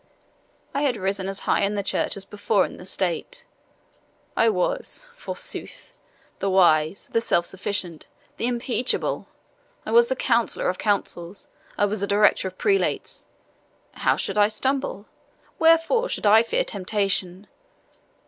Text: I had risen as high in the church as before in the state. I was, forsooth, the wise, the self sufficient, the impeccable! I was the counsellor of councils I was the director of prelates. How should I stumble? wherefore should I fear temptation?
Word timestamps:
I 0.73 0.81
had 0.81 0.97
risen 0.97 1.29
as 1.29 1.41
high 1.41 1.61
in 1.61 1.75
the 1.75 1.83
church 1.83 2.17
as 2.17 2.25
before 2.25 2.65
in 2.65 2.77
the 2.77 2.87
state. 2.87 3.45
I 4.35 4.49
was, 4.49 5.07
forsooth, 5.15 5.93
the 6.39 6.49
wise, 6.49 7.07
the 7.13 7.21
self 7.21 7.45
sufficient, 7.45 8.07
the 8.37 8.47
impeccable! 8.47 9.27
I 9.85 9.91
was 9.91 10.07
the 10.07 10.15
counsellor 10.15 10.69
of 10.69 10.79
councils 10.79 11.49
I 11.77 11.85
was 11.85 12.01
the 12.01 12.07
director 12.07 12.47
of 12.47 12.57
prelates. 12.57 13.27
How 13.91 14.15
should 14.15 14.39
I 14.39 14.47
stumble? 14.47 15.05
wherefore 15.59 16.09
should 16.09 16.25
I 16.25 16.41
fear 16.41 16.63
temptation? 16.63 17.45